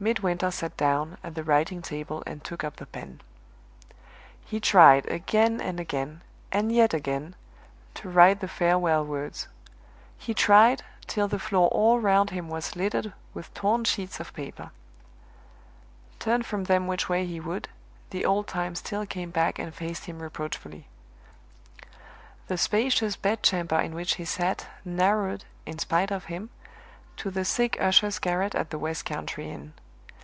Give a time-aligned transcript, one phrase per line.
[0.00, 3.20] Midwinter sat down at the writing table and took up the pen.
[4.44, 7.34] He tried again and again, and yet again,
[7.94, 9.48] to write the farewell words;
[10.16, 14.70] he tried, till the floor all round him was littered with torn sheets of paper.
[16.20, 17.68] Turn from them which way he would,
[18.10, 20.86] the old times still came back and faced him reproachfully.
[22.46, 26.50] The spacious bed chamber in which he sat, narrowed, in spite of him,
[27.16, 29.72] to the sick usher's garret at the west country inn.